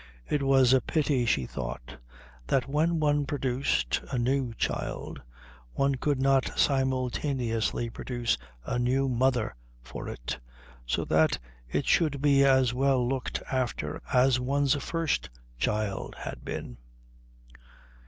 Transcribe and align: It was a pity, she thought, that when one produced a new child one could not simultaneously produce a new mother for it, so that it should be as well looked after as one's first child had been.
It 0.27 0.41
was 0.41 0.73
a 0.73 0.81
pity, 0.81 1.27
she 1.27 1.45
thought, 1.45 1.97
that 2.47 2.67
when 2.67 2.99
one 2.99 3.23
produced 3.27 4.01
a 4.09 4.17
new 4.17 4.51
child 4.55 5.21
one 5.73 5.93
could 5.93 6.19
not 6.19 6.57
simultaneously 6.57 7.87
produce 7.87 8.35
a 8.65 8.79
new 8.79 9.07
mother 9.07 9.53
for 9.83 10.07
it, 10.07 10.39
so 10.87 11.05
that 11.05 11.37
it 11.69 11.85
should 11.85 12.19
be 12.19 12.43
as 12.43 12.73
well 12.73 13.07
looked 13.07 13.43
after 13.51 14.01
as 14.11 14.39
one's 14.39 14.73
first 14.83 15.29
child 15.59 16.15
had 16.17 16.43
been. 16.43 16.77